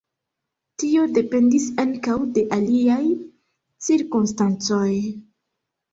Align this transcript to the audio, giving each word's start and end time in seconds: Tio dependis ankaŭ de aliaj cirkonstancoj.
Tio 0.83 1.03
dependis 1.17 1.67
ankaŭ 1.83 2.15
de 2.37 2.45
aliaj 2.57 2.99
cirkonstancoj. 3.89 4.91